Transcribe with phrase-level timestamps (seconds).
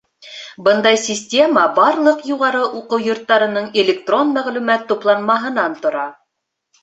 [0.67, 6.07] Бындай система барлыҡ юғары уҡыу йорттарының электрон мәғлүмәт тупланмаһынан тора.